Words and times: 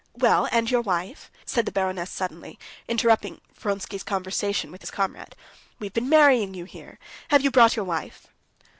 Well, 0.17 0.49
and 0.51 0.71
your 0.71 0.81
wife?" 0.81 1.29
said 1.45 1.67
the 1.67 1.71
baroness 1.71 2.09
suddenly, 2.09 2.57
interrupting 2.87 3.39
Vronsky's 3.53 4.01
conversation 4.01 4.71
with 4.71 4.81
his 4.81 4.89
comrade. 4.89 5.35
"We've 5.77 5.93
been 5.93 6.09
marrying 6.09 6.55
you 6.55 6.65
here. 6.65 6.97
Have 7.27 7.43
you 7.43 7.51
brought 7.51 7.75
your 7.75 7.85
wife?" 7.85 8.25